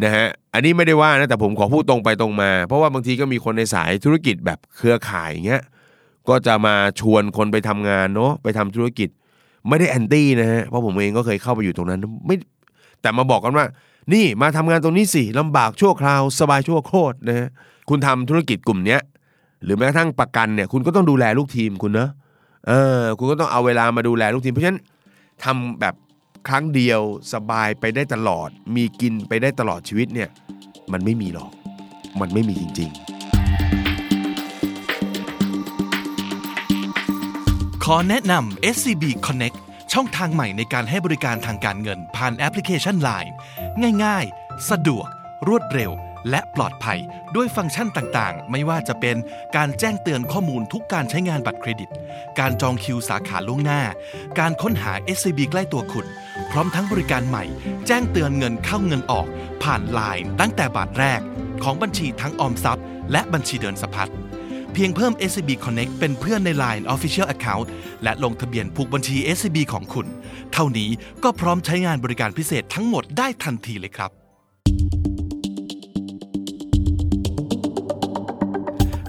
[0.02, 5.62] นะฮะอันนี้ไม่ได้ว่านะแต่ผมขอพูดตรงไปตรงมา เพราะว่าบางทีก็มีคนในสายธุรกิจแบบเครือข่ายเงี้ย
[6.28, 9.08] ก็จะมาชวนคนไปทำงานเนาะไปทำธุรกิจ
[9.68, 12.36] ไม่ได้แอนตี้นะฮะเพราะผมเองก็เคยเข้าไปอยู่ตรงนั้นไม่
[13.02, 13.66] แต่มาบอกกันว่า
[14.12, 17.48] นี่มาทำงานตรงนี้สิลำบากชั่วคราว สบายชั่วโคตรนะฮะ
[17.88, 19.00] คุณทำธุรกิจกลุ่มเนี้ย
[19.64, 22.10] หรือแม้กระทั่งประกันเนี่ย คุณก็ต้องดูแลลูกทีมคุณเนอะ
[22.68, 24.80] เออ คุณก็ต้องเอาเวลามาดูแลลูกทีม เพราะฉะนั้น
[25.44, 25.94] ทำแบบ
[26.48, 27.00] ครั้งเดียว
[27.32, 30.28] สบายไปได้ตลอด มีกินไปได้ตลอดชีวิตเนี่ย
[30.92, 31.50] มันไม่มีหรอก
[32.20, 32.90] มันไม่มีจริง
[37.86, 39.56] ขอแนะนำ SCB Connect
[39.92, 43.32] ช่องทางใหม่ในการให้บริการทางการเงินผ่านแอปพลิเคชัน Line
[44.04, 45.06] ง่ายๆ สะดวก
[45.48, 45.92] รวดเร็ว
[46.30, 46.98] และปลอดภัย
[47.34, 49.16] ด้วยฟังก์ชันต่างๆ ไม่ว่าจะเป็น
[49.56, 51.90] การแจ้งเตือนข้อมูลทุกการใช้งานบัตรเครดิต
[52.38, 53.82] การจองคิวสาขาล่วงหน้า
[54.38, 56.06] การค้นหา SCB ใกล้ตัวคุณ
[56.50, 57.44] พร้อมทั้งบริการใหม่
[57.86, 59.26] แจ้งเตือนเงินเข้าเงินออก
[59.62, 61.20] ผ่าน Line ตั้งแต่บาทแรก
[61.62, 64.12] ของบัญชีทั้งออมทรัพย์ และบัญชีเดินสะพัด
[64.74, 67.66] เพียงเพิ่ม SCB Connect เป็นเพื่อนใน Line Official Account
[68.02, 70.06] และลงทะเบียนผูกบัญชี SCB ของคุณ
[70.52, 70.90] เท่านี้
[71.24, 74.10] ก็พร้อมใช้งานบริการพิเศษทั้งหมดได้ทันทีเลยครับ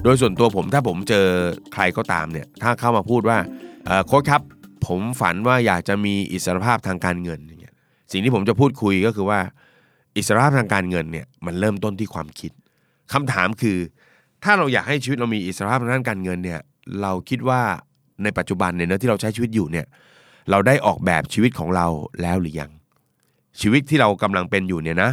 [0.02, 1.26] โดยส่วนตัวผมถ้าผมเจอ
[1.72, 3.38] ใครก็ตามเนี่ย ถ้าเข้ามาพูดว่า
[4.06, 4.42] โค้ชครับ
[4.86, 7.74] ผมฝันว่าอยากจะมีอิสรภาพทางการเงินอย่างเงี้ย
[8.12, 9.40] สิ่งที่ผมจะพูดคุยก็คือว่า
[10.16, 12.52] อิสรภาพทางการเงินเนี่ยมันเริ่มต้นที่ความคิด
[13.12, 13.78] คำถามคือ
[14.44, 16.60] ถ้าเราอยากให้ชีวิตเรามีอิสรภาพทางด้านการเงินเนี่ย
[17.02, 17.60] เราคิดว่า
[18.22, 19.86] ในปัจจุบันเนี่ยนะที่เราใช้ชีวิตอยู่เนี่ย
[20.50, 21.86] เราได้ออกแบบชีวิตของเรา
[22.22, 22.70] แล้วหรือยัง
[23.60, 25.10] ชีวิตที่เรากำลังเป็นอยู่เนี่ยนะ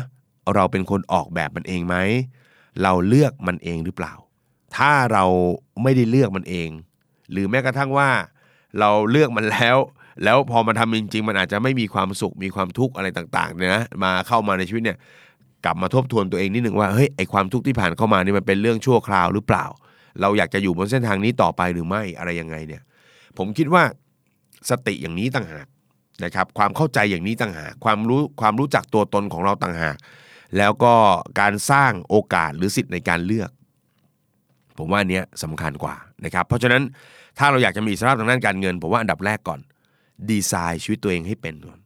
[0.56, 1.96] เราเป็นคนออกแบบมันเองไหม
[2.84, 4.14] เราเลือกมันเองหรือเปล่า
[4.78, 5.26] ถ้าเรา
[5.84, 6.70] ไม่ได้เลือกมันเอง
[7.32, 8.10] หรือแม้กระทั่งว่า
[8.80, 9.78] เราเลือกมันแล้ว
[10.24, 14.98] แล้วพอมาทำจริง ๆ มันอาจจะไม่มีความสุขมีความทุกข์อะไรต่างๆเนี่ยนะมาเข้ามาในชีวิตเนี่ย
[15.66, 19.66] กลับมาทบทวนตัวเองนิดหนึ่งว่าเฮ้ยไอความทุกข์ที่ผ่านเข้ามานี่มันเป็นเรื่องชั่วคราวหรือเปล่า
[20.22, 22.82] เราอยากจะอยู่บนเส้นทางนี้ต่อไปหรือไม่อะไรยังไงเนี่ย
[23.38, 23.84] ผมคิดว่า
[24.70, 25.68] สติอย่างนี้ต่างหาก
[26.24, 29.98] นะครับ ความเข้าใจอย่างนี้ต่างหากความรู้ความรู้จักตัวตนของเราต่างหาก
[30.58, 30.94] แล้วก็
[31.40, 33.50] การสร้างโอกาสหรือสิทธิ์ในการเลือก
[34.78, 36.84] ผมว่าเนี้ยสำคัญกว่านะครับ เพราะฉะนั้น
[37.38, 39.60] ถ้าเราอยากจะมีอิสรภาพทางด้านการเงิน ผมว่าอันดับแรกก่อน
[40.30, 41.80] ดีไซน์ชีวิตตัวเองให้เป็นก่อน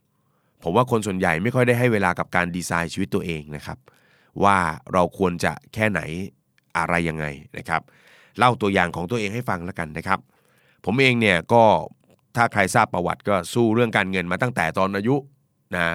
[0.62, 3.78] ผมว่าคนส่วนใหญ่ไม่ค่อยได้ให้เวลากับการดีไซน์ชีวิตตัวเองนะครับ
[4.44, 4.58] ว่า
[4.92, 6.00] เราควรจะแค่ไหน
[6.78, 7.26] อะไรยังไง
[7.58, 7.82] นะครับ
[8.38, 10.18] เล่าตัวอย่างของตัวเองให้ฟังแล้วกันนะครับ
[10.84, 11.62] ผมเองเนี่ยก็
[12.36, 15.16] ถ้าใครทราบประวัติก็สู้เรื่องการเงินมาตั้งแต่ตอนอายุ
[15.76, 15.86] นะ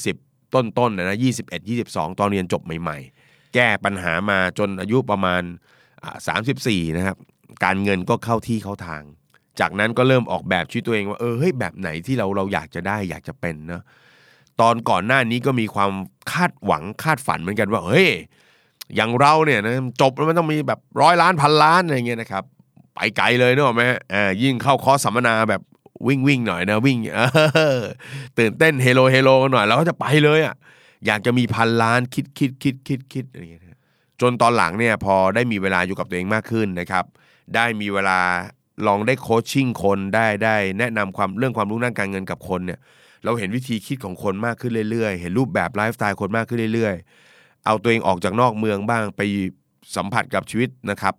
[0.00, 5.42] 20ต้นๆนะนะ21 22ตอนเรียนจบใหม่ ๆ แก้ปัญหามาจนอายุประมาณ
[6.04, 6.16] อ่า
[6.58, 7.16] 34นะครับ
[7.64, 9.02] การเงินก็เข้าที่เข้าทาง
[9.60, 13.82] จากนั้นก็เริ่มออกแบบชีวิตตัวเองว่าเออเฮ้ยแบบไหนที่เราเราอยากจะได้อยากจะเป็นเนอะ
[14.60, 15.92] ตอนก่อนหน้านี้ก็มีความ
[16.32, 18.08] คาดหวังคาดฝันเหมือนกันว่าเฮ้ย
[18.96, 22.44] อย่างเราเนี่ยนะจบแล้วมันต้องมีแบบร้อยล้านพันล้านอะไรเงี้ยนะครับ
[22.94, 23.82] ไปไกลเลยเนกอะไหม
[24.14, 25.62] อ่ายิ่งเข้าคอสสัมมนาแบบ
[26.06, 30.54] วิ่งวิ่งหน่อยนะวิ่งตื่นเต้นเฮโลเฮโลกันหน่อยเราก็จะไปเลยอะ
[31.06, 33.62] อยากจะมีพันล้านคิดคิดคิดคิดคิดอะไรเงี้ย
[34.20, 37.04] จนตอนหลังเนี่ยพอได้มีเวลาอยู่กับตัวเองมากขึ้นนะครับ
[37.54, 38.18] ได้มีเวลา
[38.86, 42.78] ลองได้ coaching คนได้ได้แนะนำความเรื่องความรู้ด้านการเงินกับคนเนี่ย
[43.24, 49.22] เราเห็นวิธีคิดของคนมากขึ้นเรื่อยๆ เห็นรูปแบบไลฟ์สไตล์คนมากขึ้นเรื่อยๆ เอาตัวเองออกจากนอกเมืองบ้างไป
[49.96, 51.14] สัมผัสกับชีวิตนะครับ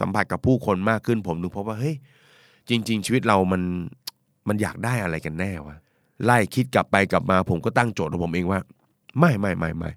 [0.00, 1.96] สัมผัสกับผู้คนมากขึ้นผมถึงพบว่าเฮ้ย
[2.68, 3.62] จริง ๆ ชีวิตเรามัน
[4.48, 5.76] มันอยากได้อะไรกันแน่วะ
[6.24, 8.60] ไล่คิดกลับไปกลับมาผมก็ตั้งโจทย์ของผมเองว่า
[9.18, 9.90] ไม่ไม่ไม่ไม่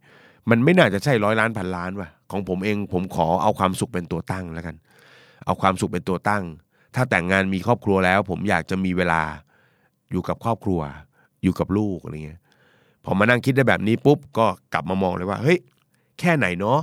[0.50, 4.76] มันไม่น่าจะใช่ร้อยล้านพันล้านว่ะของผมเองผมขอเอาความสุขเป็นตัวตั้งแล้วกัน
[5.46, 6.44] เอาความสุขเป็นตัวตั้ง
[6.98, 9.22] ถ้าแต่งงานมีครอบครัวแล้ว ผมอยากจะมีเวลา
[10.12, 10.82] อยู่กับครอบครัว
[11.44, 12.42] อยู่กับลูกอะไรเงี้ย
[13.06, 15.60] พอมานั่งคิดได้แบบนี้ปุ๊บก็กลับมามองเลยว่าเฮ้ย
[16.20, 16.80] แค่ไหนเนาะ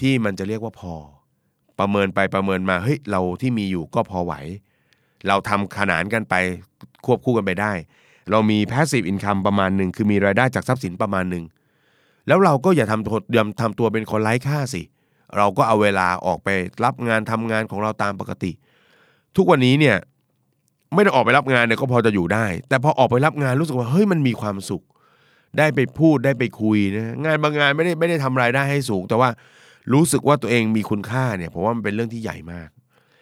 [0.00, 0.94] ที่มันจะเรียกว่าพอ
[1.78, 4.34] ประเมินไปประเมินมาเฮ้ยเราที่มีอยู่ก็พอไหว
[5.28, 6.34] เราทำขนานกันไป
[7.06, 7.72] ควบคู่กันไปได้
[8.30, 11.44] เรามี passive income ประมาณหนึ่งคือมีรายได้จากทรัพย์สินประมาณหนึ่ง
[12.26, 14.82] แล้วเราก็อย่าทำตัวอย่าทำตัวเป็นคนไร้ค่าสิ
[15.36, 16.48] เราก็เอาเวลาออกไป
[16.84, 18.52] รับงานทำงานของเราตามปกติ
[19.36, 19.96] ทุกวันนี้เนี่ย
[20.94, 24.82] ไม่ได้ออกไปรับงานเนี่ยก็พอจะอยู่ได้ แต่พอออกไปรับงานรู้สึกว่าเฮ้ยมันมีความสุข
[25.58, 29.28] ได้ไปพูดได้ไปคุยนะงานบางงานไม่ได้ไม่ได้ทำรายได้ให้สูง แต่ว่า
[29.92, 32.68] รู้สึกว่าตัวเองมีคุณค่าเนี่ยผมว่ามันเป็นเรื่องที่ใหญ่มาก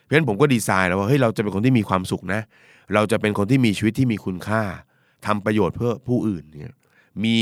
[0.03, 2.41] เพราะฉะนั้นผมก็ดีไซน์แล้วว่าเฮ้ยเราจะเป็นคนที่มีความสุขนะ
[2.95, 4.63] เราจะเป็นคนที่มีชีวิตที่มีคุณค่า
[5.27, 6.73] ทำประโยชน์เพื่อผู้อื่นเนี่ย
[7.25, 7.39] มี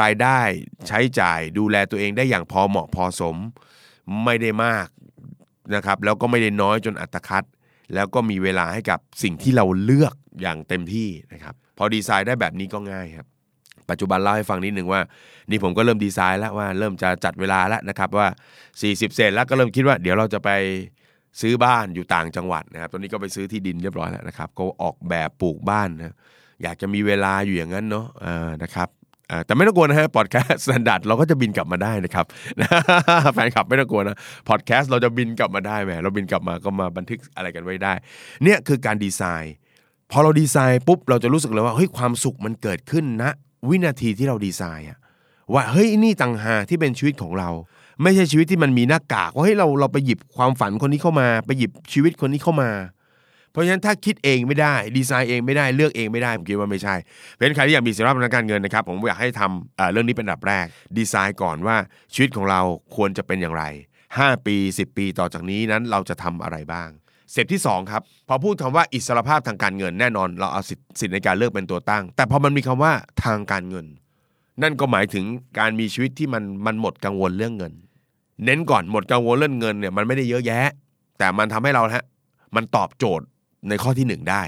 [0.00, 0.40] รายได้
[0.88, 3.36] ใช้จ่ายดูแลตัวเองได้อย่างพอเหมาะพอสม
[4.24, 4.86] ไม่ได้มาก
[5.74, 7.44] นะครับแล้วก็ไม่ได้น้อยจนอัตคัด
[7.94, 13.26] แล้วก็มีเวลาให้กับสิ่งที่เราเลือกอย่างเต็มที่นะครับ พอดีไซน์ได้แบบนี้ก็ง่ายครับ
[13.90, 15.00] ปัจจุบันเล่าให้ฟังนิดหนึ่งว่า
[15.50, 18.26] นี่ผมก็เริ่มดีไซน์แล้วว่าเริ่มจะจัดเวลาแล้วนะครับว่า
[18.72, 20.50] 40 เศษแล้วก็เริ่มคิดว่าเดี๋ยวเราจะไป
[21.40, 26.14] ซื้อบ้านอยู่ต่างจังหวัดนะครับ ตอนนี้ก็ไปซื้อที่ดินเรียบร้อยแล้วนะครับ ก็ออกแบบปลูกบ้านนะ
[26.62, 28.06] อยากจะมีเวลาอยู่อย่างนั้นเนาะ
[28.62, 28.88] นะครับ
[29.46, 32.26] แต่ไม่ต้องกลัวนะฮะพอดแคสต์ Standard เราก็จะบินกลับมาได้นะครับ
[33.34, 34.16] แฟนคลับไม่ต้องกลัวนะ
[34.48, 37.92] พอดแคสต์เราจะบินกลับมาได้แหมเราบินกลับมาก็มาบันทึกอะไรกันไว้ได้
[38.44, 39.54] เนี่ยคือการดีไซน์
[40.10, 43.24] พอเราดีไซน์ปุ๊บเราจะรู้สึกเลยว่าเฮ้ยความสุขมันเกิดขึ้นณ
[43.68, 44.98] วินาทีที่เราดีไซน์อะ
[45.52, 47.48] ว่าเฮ้ยนี่ต่างหากที่เป็นชีวิตของเรา
[48.02, 52.70] ไม่ใช่ชีวิตที่มันมีหน้ากากว่าเฮ้ยเราเราไปหยิบความฝันคนนี้เข้ามา ไปหยิบชีวิตคนนี้เข้ามา
[53.52, 56.94] เพราะฉะนั้นถ้าคิดเองไม่ได้ดีไซน์เองไม่ได้เลือกเองไม่ได้ผมคิดว่าไม่ใช่
[57.36, 60.66] เป็นใครที่อยากมีสิทธิภาพทางการเงินนะครับผมอยากให้ทำเอ่อเรื่องนี้เป็นอันดับแรก
[60.98, 61.76] ดีไซน์ก่อนว่า
[62.14, 62.60] ชีวิตของเรา
[62.96, 63.64] ควรจะเป็นอย่างไร
[64.08, 66.88] 5 ปี 10 ปีต่อจากนี้นั้นเราจะทำอะไรบ้าง
[67.32, 72.92] เสร็จที่2ครับพอพูดคำว่าอิสรภาพทางการเงินแน่นอน เราเอาสิทธิ์ในการเลือกเป็นตัวตั้ง แต่พอมันมีคำว่า
[73.24, 73.86] ทางการเงิน
[74.62, 75.24] นั่นก็หมายถึง
[75.58, 77.72] การมีชีวิตที่มันมันหมดกังวลเรื่องเงิน
[78.44, 80.68] เน้นก่อนหมดกังวลเรื่องเงินเนี่ยมันไม่ได้เยอะแยะ
[81.18, 82.04] แต่มันทำให้เราฮะ
[82.56, 83.26] มันตอบโจทย์
[83.68, 84.42] ในข้อที่หนึ่งได้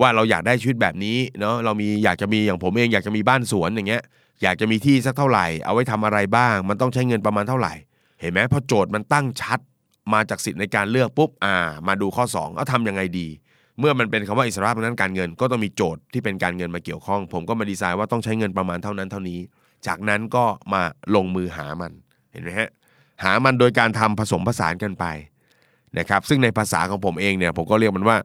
[0.00, 4.02] ว่าเราอยากได้ชีวิตแบบนี้เนาะเรามีอยากจะมีอย่างผมเองอยากจะมีบ้านสวนอย่างเงี้ย
[4.42, 7.74] อยากจะมีที่สักเท่าไหร่ เอาไว้ทำอะไรบ้าง มันต้องใช้เงินประมาณเท่าไหร่
[8.20, 9.60] เห็นไหมพอโจทย์มันตั้งชัด
[10.12, 11.54] มาจากสิทธิ์ในการเลือกปุ๊บอ่า
[11.88, 13.28] มาดูข้อ 2 เอาทำยังไงดี
[13.78, 19.40] เมื่อมันเป็นคำว่าอิสระทางด้านการเงิน ก็ต้องมีโจทย์ที่เป็นการเงินมาเกี่ยวข้อง ผมก็มาดีไซน์ว่าต้องใช้เงินประมาณเท่านั้นเท่านี้
[19.86, 20.82] จากนั้นก็มา
[21.14, 21.92] ลงมือหามัน
[22.32, 22.70] เห็นไหมฮะ
[23.24, 25.04] หามันโดยการทำผสมผสานกันไป
[25.98, 28.18] นะครับซึ่งในภาษาของผมเองเนี่ยผมก็เรียกมันว่า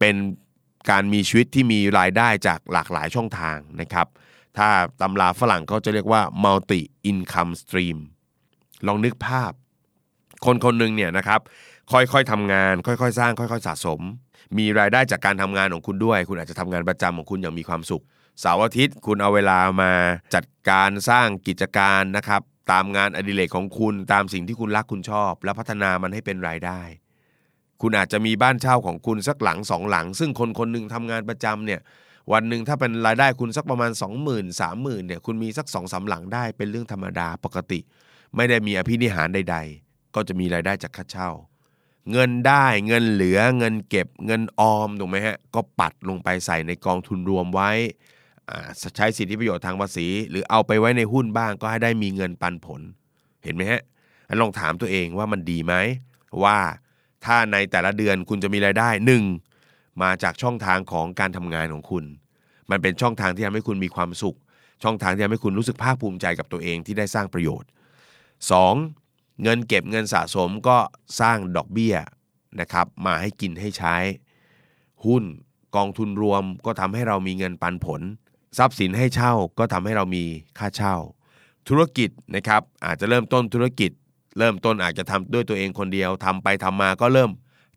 [0.00, 0.16] เป็น
[0.90, 4.06] การมีชีวิตที่มีรายได้จากหลากหลายช่องทางนะครับ
[4.56, 4.68] ถ้า
[5.00, 7.98] ตำราฝรั่งเขาจะเรียกว่า multi income stream
[8.86, 9.52] ลองนึกภาพ
[10.44, 11.40] คนคนหนึ่งเนี่ยนะครับ
[11.92, 14.00] ค่อยๆทำงาน ค่อยๆ สร้าง ค่อย ๆ สะสม
[14.58, 18.02] มีรายได้จากการทำงานของคุณด้วย คุณอาจจะทำงานประจำของคุณอย่างมีความสุข
[18.40, 19.92] เสาร์อาทิตย์คุณเอาเวลามา
[20.34, 26.80] จัดการสร้างกิจการนะครับ ตามงานอดิเรกของคุณตามสิ่งที่คุณรักคุณชอบ แล้วพัฒนามันให้เป็นรายได้
[27.82, 31.80] คุณอาจจะมีบ้านเช่าของคุณสักหลังสองหลัง ซึ่งคนคนหนึ่งทำงานประจำเนี่ย
[32.32, 37.80] วันหนึ่งถ้าเป็นรายได้คุณสักประมาณ 2 0 0 0 0 3 0,000เนี่ยคุณมีสัก2องสาหลังได้เป็นเรื่องธรรมดาปกติ
[38.36, 41.30] ไม่ได้มีอภินิหารใด ๆ ก็จะมีรายได้จากค่าเช่า
[42.12, 47.70] เงินได้เงินเหลือเงินเก็บเงินออมถูกไหมฮะก็ปัดลงไปใส่ในกองทุนรวมไว้
[48.96, 52.80] ใช้สิทธิประโยชน์ทางภาษี หรือเอาไปไว้ในหุ้นบ้างก็ให้ได้มีเงินปันผล
[53.44, 53.82] เห็นไหมฮะ
[54.40, 55.74] ลองถามตัวเองว่ามันดีไหม
[56.44, 56.58] ว่า
[57.24, 59.22] ถ้าในแต่ละเดือนคุณจะมีรายได้หนึ่ง
[60.02, 62.04] มาจากช่องทางของการทำงานของคุณ
[62.70, 64.36] มันเป็นช่องทางที่ทำให้คุณมีความสุข
[64.82, 67.68] ช่องทางที่ทำให้คุณรู้สึกภาคภูมิใจกับตัวเองที่ได้สร้างประโยชน์
[68.74, 69.42] 2.
[69.42, 70.78] เงินเก็บเงินสะสมก็
[71.20, 71.96] สร้างดอกเบี้ย
[72.60, 73.94] นะครับมาให้กินให้ใช้
[75.04, 75.24] หุ้น
[75.76, 78.00] กองทุนรวมก็ทำให้เรามีเงินปันผล
[78.58, 80.24] ทรัพย์สินให้เช่าก็ทำให้เรามี
[80.58, 80.96] ค่าเช่า
[81.68, 83.90] ธุรกิจนะครับอาจจะเริ่มต้นธุรกิจ
[84.38, 87.30] เริ่มต้นอาจจะทำด้วยตัวเองคนเดียวทำไปทำมาก็เริ่ม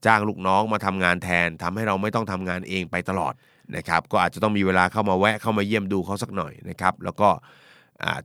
[0.05, 3.33] จ้างลูกน้องมาทำงานแทนทำให้เราไม่ต้องทำงานเองไปตลอด
[3.75, 7.29] นะครับก็อาจจะต้องมีเวลาเข้ามาแวะเข้ามาเยี่ยมดูเขาสักหน่อยนะครับแล้วก็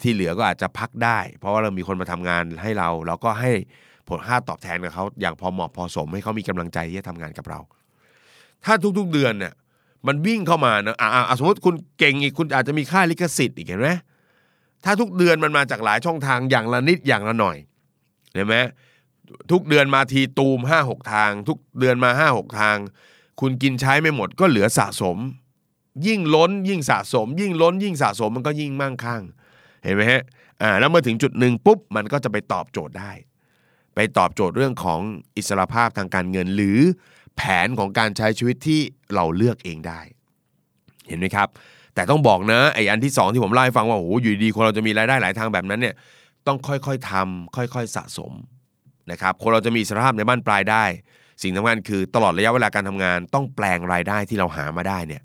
[0.03, 3.51] ที่เหลือก็อาจจะพักได้ เพราะว่าเรามีคนมาทำงานให้เราเราก็ให้
[4.09, 7.61] ผลค่าตอบแทนกับเขาอย่างพอเหมาะพอสมให้เขามีกำลังใจที่จะทำงานกับเรา
[8.65, 9.53] ถ้าทุกๆเดือนเนี่ย
[10.07, 13.91] มันวิ่งเข้ามานะอ่าอ่าสมมติคุณเก่งอีกคุณอาจจะมีค่าลิขสิทธิ์อีกเห็นไหม
[14.85, 17.57] ถ้าทุกเดือนมันมาจากหลายช่องทางอย่างละนิดอย่างละหน่อย
[18.37, 18.57] เห็นไหม
[19.51, 22.77] ทุกเดือนมาทีตูมห้าหกทาง ทุกเดือนมาห้าหกทาง
[23.41, 25.19] คุณกินใช้ไม่หมดก็เหลือสะสม
[26.07, 29.23] ยิ่งล้นยิ่งสะสม ยิ่งล้นยิ่งสะสมมันก็ยิ่งมั่งคั่ง
[29.85, 30.23] เห็นไหมฮะ
[30.63, 33.13] อ่าแล้วเมื่อถึงจุดหนึ่งปุ๊บมันก็จะไปตอบโจทย์ได้
[33.95, 35.01] ไปตอบโจทย์เรื่องของ
[35.37, 36.79] อิสรภาพทางการเงินหรือ
[37.37, 38.81] แผนของการใช้ชีวิตที่
[39.15, 40.01] เราเลือกเองได้
[41.09, 41.49] เห็นไหมครับ
[41.95, 45.95] แต่ต้องบอกนะไอ้อันที่สองที่ผมเล่าให้ฟังว่าโอ้โหอยู่ดีคนเราจะมีรายได้หลายทางแบบนั้นเนี่ย
[46.47, 48.33] ต้องค่อยๆทำค่อยๆสะสม
[49.11, 50.85] นะครับคนเราจะมีอิสรภาพในบ้านปลายได้
[51.43, 55.23] สิ่งสำคัญคือตลอดระยะเวลาการทำงาน ต้องแปลงรายได้ที่เราหามาได้เนี่ย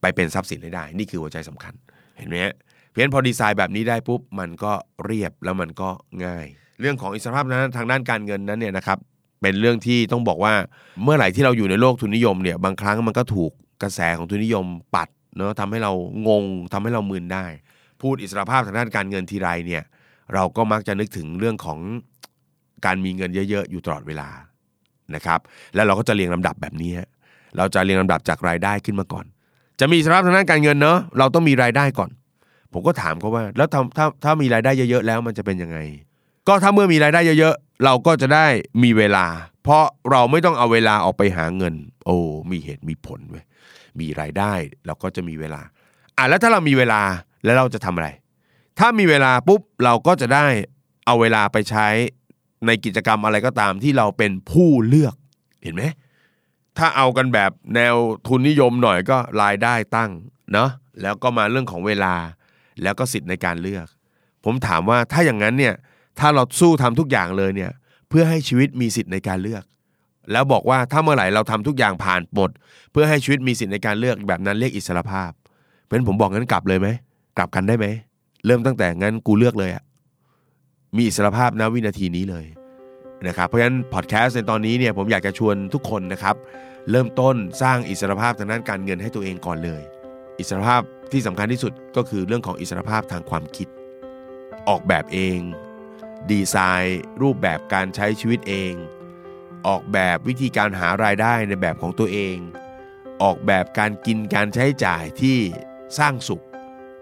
[0.00, 1.74] ไปเป็นทรัพย์สินให้ได้ นี่คือหัวใจสำคัญ
[2.18, 2.54] เห็นไหมฮะ
[2.88, 4.72] เพราะฉะนั้นพอดีไซน์แบบนี้ได้ปุ๊บมันก็
[5.04, 5.88] เรียบแล้วมันก็
[6.24, 6.46] ง่าย
[6.80, 8.98] เรื่องของอิสรภาพนั้นทางด้านการเงินนั้นเนี่ยนะครับ
[9.42, 10.54] เป็นเรื่องที่ต้องบอกว่า
[11.02, 13.52] เมื่อไหร่ที่เราอยู่ในโลกทุนนิยมเนี่ยบางครั้งมันก็ถูก
[13.82, 15.92] กระแสของทุนนิยมปัดเนาะทำให้เรา
[16.28, 17.46] งงทำให้เรามึนได้
[18.02, 19.82] พูดอิสรภาพทางด้านการเงินทีไรเนี่ย
[20.34, 21.78] เราก็มักจะนึกถึงเรื่องของ
[22.84, 24.28] การมีเงินเยอะ ๆ อยู่ตลอดเวลา
[25.14, 25.40] นะครับ
[25.74, 26.92] แล้วเราก็จะเรียงลำดับแบบนี้
[27.56, 29.24] เราจะเรียงลำดับจากรายได้ขึ้นมาก่อน
[29.80, 32.10] จะมีสภาพทางด้านการเงินเนาะเราต้องมีรายได้ก่อน
[32.72, 35.78] ผมก็ถามเขาว่า แล้วถ้าถ้าถ้ามีรายได้เยอะ ๆ แล้วมันจะเป็นยังไง
[36.48, 38.46] ก็ถ้าเมื่อมีรายได้เยอะ ๆ เราก็จะได้
[38.82, 39.26] มีเวลา
[39.62, 41.74] เพราะเราไม่ต้องเอาเวลาออกไปหาเงิน
[42.06, 42.16] โอ้
[42.50, 43.44] มีเหตุมีผลเว้ย
[44.00, 44.52] มีรายได้
[44.86, 45.60] เราก็จะมีเวลา
[46.16, 47.00] อะแล้วถ้าเรามีเวลา
[47.44, 48.08] แล้วเราจะทำอะไร
[48.78, 50.46] ถ้ามีเวลาปุ๊บเราก็จะได้
[51.06, 51.86] เอาเวลาไปใช้
[52.66, 55.14] ในกิจกรรมอะไรก็ตามที่เราเป็นผู้เลือก
[55.62, 55.82] เห็นไหม
[56.78, 57.94] ถ้าเอากันแบบแนว
[58.26, 60.10] ทุนนิยมหน่อยก็รายได้ตั้ง
[60.52, 60.70] เนาะ
[61.02, 62.14] แล้วก็มาเรื่องของเวลา
[62.82, 63.86] แล้วก็สิทธิ์ในการเลือก
[64.44, 65.74] ผมถามว่าถ้าอย่างนั้นเนี่ย
[66.18, 67.70] ถ้าเราสู้ทำทุกอย่างเลยเนี่ย
[68.08, 69.64] เพื่อให้ชีวิตมีสิทธิ์ในการเลือก
[70.32, 72.50] แล้วบอกว่าถ้าเมื่อไหร่เราทำทุกอย่างผ่านหมด
[72.92, 75.30] เพื่อให้ชีวิตมีสิทธิ์ในการเลือกแบบนั้นเรียกอิสรภาพ
[75.84, 76.88] เพราะฉะนั้นผมบอกงั้นกลับเลยไหม
[77.38, 77.86] กลับกันได้ไหม
[78.46, 79.84] เริ่มตั้งแต่งั้นกูเลือกเลยอะ
[80.96, 82.46] มีอิสรภาพณวินาทีนี้เลย
[83.26, 86.36] นะครับเพราะฉะนั้นพอดแคสต์ในตอนนี้เนี่ยผมอยากจะชวนทุกคนนะครับ
[86.90, 89.82] เริ่มต้นสร้างอิสรภาพทางด้านการเงินให้ตัวเองก่อนเลย
[90.38, 90.80] อิสรภาพ
[91.12, 93.68] ที่สำคัญที่สุดก็คือเรื่องของอิสรภาพทางความคิด
[94.68, 95.38] ออกแบบเอง
[96.30, 98.72] ดีไซน์ รูปแบบการใช้ชีวิตเอง
[99.66, 102.36] ออกแบบวิธีการหารายได้ในแบบของตัวเอง
[103.22, 105.38] ออกแบบการกินการใช้จ่ายที่
[105.98, 106.44] สร้างสุข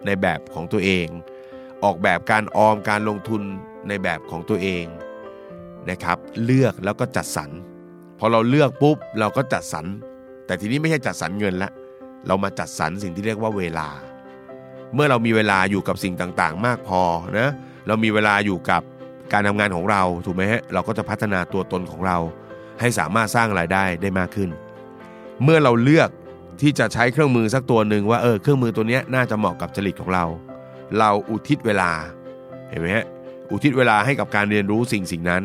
[0.07, 1.07] ในแบบของตัวเอง
[1.85, 3.43] ออกแบบการออมการลงทุน
[3.89, 4.85] ในแบบของตัวเอง
[5.91, 7.51] นะครับ เลือกแล้วก็จัดสรร
[8.19, 9.87] พอเราเลือกปุ๊บเราก็จัดสรร
[10.47, 11.71] แต่ทีนี้ไม่ใช่จัดสรรเงินละ
[12.27, 13.89] เรามาจัดสรรสิ่งที่เรียกว่าเวลา
[14.95, 17.03] เมื่อเรามีเวลาอยู่กับสิ่งต่างๆ มากพอ
[17.39, 17.51] นะ
[17.87, 18.83] เรามีเวลาอยู่กับ
[19.33, 22.19] การทำงานของเราถูกไหมฮะเราก็จะพัฒนาตัวตนของเรา
[22.81, 24.51] ให้สามารถสร้างรายได้ได้มากขึ้น
[25.43, 26.11] เมื่อเราเลือก
[26.61, 30.25] ที่จะใช้เครื่องมือสักตัวหนึ่งว่าเออเครื่องมือตัวนี้น่าจะเหมาะกับจริตของเรา
[30.99, 31.91] เราอุทิศเวลา
[32.71, 33.07] เห็นไหมฮะ
[33.51, 35.43] อุทิศเวลาให้กับการเรียนรู้สิ่งสิ่งนั้น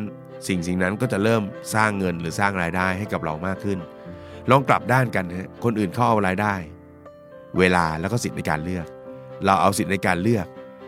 [0.48, 1.44] สิ่งสิ่งนั้นก็จะเริ่ม
[1.76, 3.80] สร้างเงินหรือสร้างรายได้ให้กับเรามากขึ้น
[4.50, 6.56] ลองกลับด้านกันฮะคนอื่นเขาเอารายได้
[7.58, 8.86] เวลาแล้วก็สิทธิในการเลือก
[9.46, 10.46] เราเอาสิทธิในการเลือก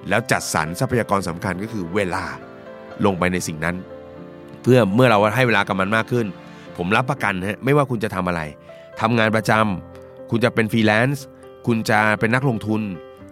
[0.10, 2.24] แล้วจัดสรรทรัพยากรสำคัญก็คือเวลา
[3.06, 3.76] ลงไปในสิ่งนั้น
[4.62, 6.26] เพื่อเมื่อเราให้เวลากับมันมากขึ้น
[6.78, 8.41] ผมรับประกันฮะไม่ว่าคุณจะทำอะไร
[9.02, 11.26] ทำงานประจำคุณจะเป็นฟรีแลนซ์
[11.67, 12.82] คุณจะเป็นนักลงทุน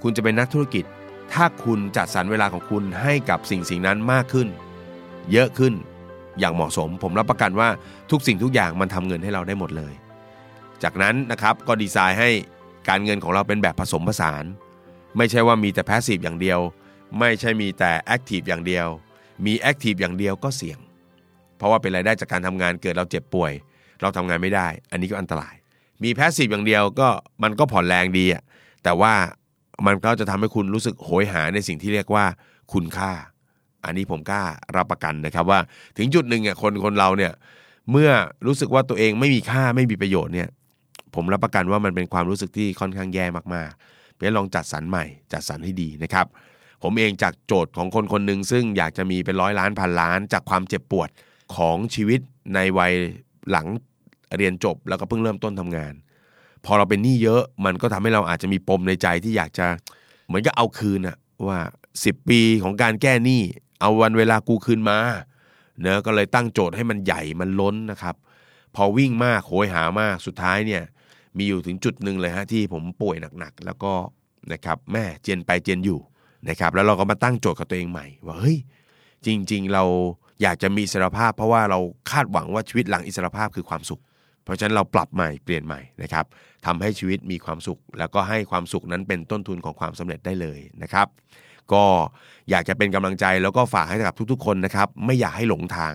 [0.03, 0.85] คุณจะเป็นนักธุรกิจ
[1.33, 4.47] ถ้าคุณจัดสรรเวลาของคุณให้กับสิ่งสิ่งนั้นมากขึ้น
[5.31, 5.73] เยอะขึ้น
[6.39, 7.69] อย่างเหมาะสม ผมรับประกันว่า
[8.11, 9.93] ทุกสิ่งทุกอย่างมันทำเงินให้เราได้หมดเลย
[10.83, 12.29] จากนั้นนะครับก็ดีไซน์ให้
[12.89, 14.43] การเงินของเราเป็นแบบผสมผสาน
[15.17, 16.59] ไม่ใช่ว่ามีแต่ passive อย่างเดียว
[17.19, 18.87] ไม่ใช่มีแต่ active อย่างเดียว
[19.45, 20.79] มี active อย่างเดียวก็เสี่ยง
[21.57, 23.53] เพราะว่าเป็นรายได้จากการทำงานเกิดเราเจ็บป่วย
[24.01, 25.55] เราทำงานไม่ได้ อันนี้ก็อันตราย
[26.03, 27.07] มีแพสซีฟอย่างเดียวก็
[27.43, 28.43] มันก็ผ่อนแรงดีอะ
[28.83, 29.13] แต่ว่า
[29.87, 32.25] มันก็จะทำให้คุณรู้สึกโหยหาในสิ่งที่เรียกว่า
[32.73, 33.11] คุณค่า
[33.85, 34.43] อันนี้ผมกล้า
[34.75, 35.59] รับประกันนะครับว่า
[35.97, 37.33] ถึงจุดหนึ่งอะคนคนเราเนี่ย
[37.91, 38.09] เมื่อ
[38.47, 40.49] รู้สึกว่าตัวเองไม่มีค่าไม่มีประโยชน์เนี่ย
[41.15, 46.25] ผมรับประกันว่ามันเป็นความรู้สึกที่ค่อนข้างแย่มากๆเพราะลองจัดสรรใหม่ จัดสรรให้ดีนะครับ
[46.83, 51.09] ผมเองจากโจทย์ของคนคนหนึ่งซึ่งอยากจะมีเป็นร้อยล้านพันล้าน จากความเจ็บปวด
[51.55, 52.19] ของชีวิต
[52.55, 52.93] ในวัย
[53.51, 53.67] หลัง
[54.37, 55.93] เรียนจบแล้วก็เพิ่งเริ่มต้นทำงาน
[56.65, 59.67] พอเราเป็นหนี้เยอะ มันก็ทำให้เราอาจจะมีปมในใจที่อยากจะ
[60.27, 61.17] เหมือนกับเอาคืนอะ
[61.47, 61.59] ว่า
[61.95, 63.41] 10 ปีของการแก้หนี้
[63.81, 64.97] เอาวันเวลากูคืนมา
[65.81, 68.15] เนะก็เลยตั้งโจทย์ให้มันใหญ่มันล้นนะครับ
[68.75, 70.83] พอวิ่งมากโหยหามากสุดท้ายเนี่ย
[71.37, 73.93] มีอยู่ถึงจุดหนึ่งเลยฮะที่ผมป่วยหนักๆ แล้วก็
[74.53, 75.99] นะครับแม่เจียนไปเจียนอยู่
[76.49, 78.57] นะครับแล้วเราก็มาตั้งโจทย์กับตัวเองใหม่ ว่าเฮ้ย
[79.25, 79.83] จริง ๆ เรา
[80.41, 81.79] อยากจะมีอิสรภาพ เพราะว่าเรา
[82.11, 84.01] คาดหวังว่าชีวิตหลังอิสรภาพคือความสุข
[84.49, 86.25] ราะฉะนั้นเราปรับใหม่เปลี่ยนใหม่นะครับ
[86.65, 91.07] ทำให้ชีวิตมีความสุข แล้วก็ให้ความสุขนั้นเป็นต้นทุนของความสำเร็จได้เลยนะครับ
[91.73, 91.83] ก็
[92.49, 95.93] อยากจะเป็นกำลังใจแล้วก็ฝากให้กับทุกๆ คนนะครับ ไม่อยากให้หลงทาง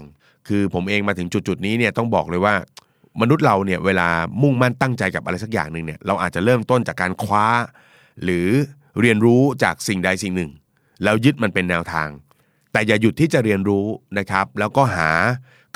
[0.49, 2.55] คือผมเองมาถึงจุดๆนี้เนี่ยต้องบอกเลยว่า
[3.21, 4.09] มนุษย์เราเนี่ยเวลา
[4.43, 7.47] มุ่งมั่นตั้งใจกับอะไรสักอย่างหนึ่งเนี่ยเราอาจจะเริ่มต้นจากการคว้า
[8.25, 8.49] หรือ
[9.01, 10.51] เรียนรู้จากสิ่งใดสิ่งหนึ่ง
[11.05, 12.09] แล้วยึดมันเป็นแนวทาง
[12.73, 13.87] แต่อย่าหยุดที่จะเรียนรู้
[14.19, 15.11] นะครับ แล้วก็หา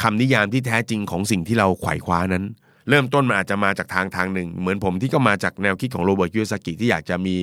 [0.02, 2.44] คำนิยามที่แท้จริงของสิ่งที่เราไขว่คว้านั้น
[2.88, 7.36] เริ่มต้นมันอาจจะมาจากทางทางหนึ่ง เหมือนผมที่ก็มาจากแนวคิดของโรเบิร์ตคิวซากิที่อยากจะมี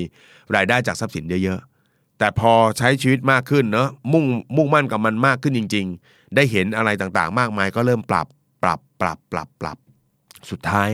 [0.55, 8.27] รายได้จากทรัพย์สินเยอะๆ แต่พอใช้ชีวิตมากขึ้นเนาะมุ่งมุ่งมั่นกับมันมากขึ้นจริง ๆ ได้เห็นอะไรต่างๆ มากมายก็เริ่มปรับ
[8.63, 9.77] ปรับปรับปรับปรับ
[10.49, 10.89] สุดท้าย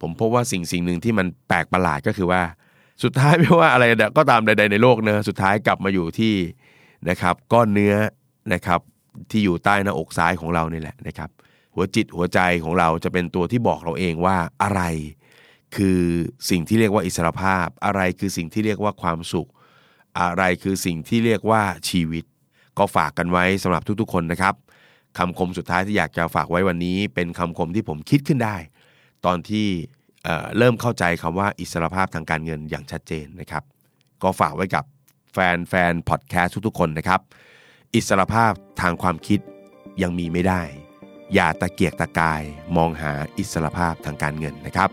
[0.00, 2.42] ผมพบว่าสิ่งสิ่งหนึ่งที่มันแปลกประหลาดก็คือว่า
[3.02, 3.84] สุดท้ายไม่ว่าอะไร
[4.18, 6.34] ก็ตามใด ๆในโลกเนะสุดท้ายกลับมาอยู่ที่
[7.08, 7.94] นะครับก้อนเนื้อ
[8.52, 8.80] นะครับ
[9.30, 11.30] ที่อยู่ใต้หน้าอกซ้ายของเรานี่แหละนะครับ
[11.74, 14.82] หัวจิตหัวใจของเราจะเป็นตัวที่บอกเราเองว่าอะไร
[15.76, 16.00] คือ
[16.50, 19.48] สิ่งที่เรียกว่าอิสรภาพ อะไรคือสิ่งที่เรียกว่าความสุข
[20.20, 22.24] อะไรคือสิ่งที่เรียกว่าชีวิต
[22.78, 24.54] ก็ฝากกันไว้สำหรับทุกๆ คนนะครับ
[25.18, 28.56] คำคมสุดท้ายที่อยากจะฝากไว้วันนี้ เป็นคำคมที่ผมคิดขึ้นได้
[29.26, 29.66] ตอนที่
[30.24, 33.62] เเริ่มเข้าใจคำว่าอิสรภาพทางการเงินอย่างชัดเจนนะครับ
[34.22, 34.84] ก็ฝากไว้กับ
[35.32, 37.20] แฟนแฟนพอดแคสต์ทุกๆ คนนะครับ
[37.94, 39.40] อิสรภาพทางความคิด
[40.02, 40.62] ยังมีไม่ได้
[41.34, 42.42] อย่าตะเกียกตะกาย
[42.76, 44.90] มองหาอิสรภาพทางการเงินนะครับ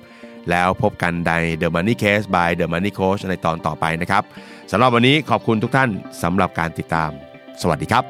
[0.49, 4.23] แล้วพบกันใน The Money Case by The Money Coach ในตอนต่อไปนะครับ
[4.71, 5.89] สำหรับวันนี้ขอบคุณทุกท่าน
[6.23, 7.11] สำหรับการติดตาม
[7.61, 8.05] สวัสดีครับ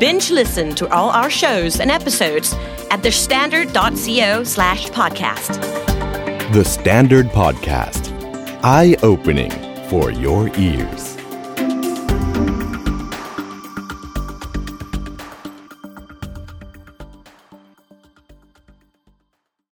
[0.00, 2.54] Binge listen to all our shows and episodes
[2.90, 5.52] at thestandard.co slash podcast.
[6.52, 8.12] The Standard Podcast.
[8.62, 9.50] Eye opening
[9.88, 11.15] for your ears.